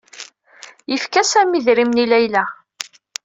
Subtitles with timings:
[0.93, 2.43] Yefka Sami idrimen i Layla.